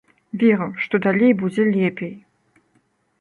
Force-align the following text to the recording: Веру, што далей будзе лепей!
Веру, 0.43 0.67
што 0.85 0.99
далей 1.05 1.33
будзе 1.41 1.65
лепей! 1.75 2.09